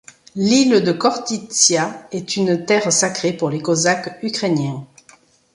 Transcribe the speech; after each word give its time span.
L'île 0.35 0.83
de 0.83 0.91
Khortytsia 0.93 2.07
est 2.11 2.35
une 2.35 2.65
terre 2.65 2.91
sacrée 2.91 3.33
pour 3.33 3.51
les 3.51 3.61
Cosaques 3.61 4.17
ukrainiens. 4.23 4.87